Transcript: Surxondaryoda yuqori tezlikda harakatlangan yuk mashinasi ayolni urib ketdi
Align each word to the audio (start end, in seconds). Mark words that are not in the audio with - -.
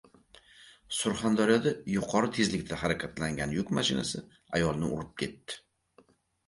Surxondaryoda 0.99 1.73
yuqori 1.97 2.31
tezlikda 2.39 2.81
harakatlangan 2.85 3.55
yuk 3.59 3.73
mashinasi 3.81 4.27
ayolni 4.61 4.93
urib 4.99 5.15
ketdi 5.25 5.63